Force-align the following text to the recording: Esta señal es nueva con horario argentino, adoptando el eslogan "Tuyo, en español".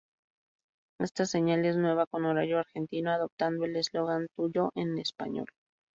Esta 0.99 1.27
señal 1.27 1.63
es 1.63 1.77
nueva 1.77 2.07
con 2.07 2.25
horario 2.25 2.57
argentino, 2.57 3.11
adoptando 3.11 3.65
el 3.65 3.75
eslogan 3.75 4.25
"Tuyo, 4.35 4.71
en 4.73 4.97
español". 4.97 5.45